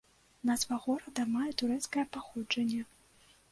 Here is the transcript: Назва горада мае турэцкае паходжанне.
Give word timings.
Назва 0.49 0.77
горада 0.85 1.27
мае 1.35 1.51
турэцкае 1.63 2.07
паходжанне. 2.19 2.81